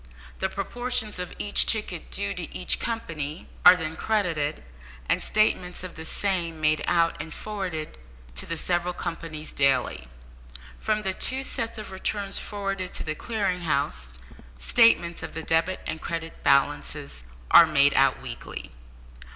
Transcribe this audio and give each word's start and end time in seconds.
The 0.39 0.49
proportions 0.49 1.19
of 1.19 1.31
each 1.37 1.67
ticket 1.67 2.09
due 2.09 2.33
to 2.33 2.57
each 2.57 2.79
company 2.79 3.47
are 3.63 3.75
then 3.75 3.95
credited, 3.95 4.63
and 5.07 5.21
statements 5.21 5.83
of 5.83 5.93
the 5.93 6.05
same 6.05 6.59
made 6.59 6.83
out 6.87 7.21
and 7.21 7.31
forwarded 7.31 7.99
to 8.33 8.47
the 8.47 8.57
several 8.57 8.95
companies 8.95 9.51
daily. 9.51 10.07
From 10.79 11.03
the 11.03 11.13
two 11.13 11.43
sets 11.43 11.77
of 11.77 11.91
returns 11.91 12.39
forwarded 12.39 12.91
to 12.93 13.03
the 13.03 13.13
Clearing 13.13 13.59
House, 13.61 14.17
statements 14.57 15.21
of 15.21 15.35
the 15.35 15.43
debit 15.43 15.81
and 15.85 16.01
credit 16.01 16.41
balances 16.41 17.23
are 17.51 17.67
made 17.67 17.93
out 17.93 18.19
weekly. 18.23 18.71